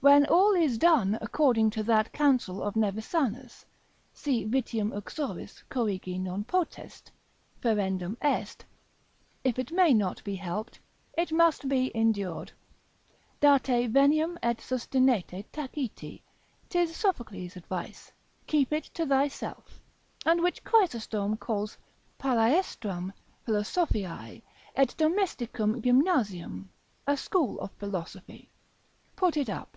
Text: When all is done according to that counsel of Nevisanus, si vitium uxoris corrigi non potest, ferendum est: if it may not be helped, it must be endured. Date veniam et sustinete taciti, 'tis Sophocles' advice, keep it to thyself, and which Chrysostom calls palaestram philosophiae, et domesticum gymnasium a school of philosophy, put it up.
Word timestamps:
When 0.00 0.26
all 0.26 0.52
is 0.54 0.78
done 0.78 1.18
according 1.20 1.70
to 1.70 1.82
that 1.82 2.12
counsel 2.12 2.62
of 2.62 2.76
Nevisanus, 2.76 3.64
si 4.14 4.44
vitium 4.46 4.92
uxoris 4.94 5.64
corrigi 5.68 6.20
non 6.20 6.44
potest, 6.44 7.10
ferendum 7.60 8.16
est: 8.22 8.64
if 9.42 9.58
it 9.58 9.72
may 9.72 9.92
not 9.92 10.22
be 10.22 10.36
helped, 10.36 10.78
it 11.14 11.32
must 11.32 11.68
be 11.68 11.90
endured. 11.96 12.52
Date 13.40 13.90
veniam 13.90 14.38
et 14.40 14.58
sustinete 14.58 15.44
taciti, 15.52 16.22
'tis 16.68 16.94
Sophocles' 16.94 17.56
advice, 17.56 18.12
keep 18.46 18.72
it 18.72 18.84
to 18.94 19.04
thyself, 19.04 19.80
and 20.24 20.40
which 20.44 20.62
Chrysostom 20.62 21.36
calls 21.38 21.76
palaestram 22.20 23.12
philosophiae, 23.44 24.42
et 24.76 24.94
domesticum 24.96 25.82
gymnasium 25.82 26.70
a 27.04 27.16
school 27.16 27.58
of 27.58 27.72
philosophy, 27.72 28.48
put 29.16 29.36
it 29.36 29.50
up. 29.50 29.76